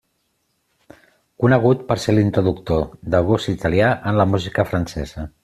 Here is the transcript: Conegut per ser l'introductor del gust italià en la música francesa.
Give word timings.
Conegut 1.43 1.83
per 1.91 1.97
ser 2.05 2.15
l'introductor 2.15 2.81
del 3.17 3.29
gust 3.29 3.53
italià 3.55 3.93
en 4.13 4.19
la 4.23 4.29
música 4.35 4.67
francesa. 4.73 5.29